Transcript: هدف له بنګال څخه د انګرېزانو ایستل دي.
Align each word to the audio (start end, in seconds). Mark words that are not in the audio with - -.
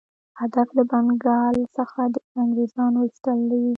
هدف 0.41 0.67
له 0.77 0.83
بنګال 0.91 1.55
څخه 1.77 2.01
د 2.13 2.15
انګرېزانو 2.41 2.99
ایستل 3.05 3.39
دي. 3.51 3.65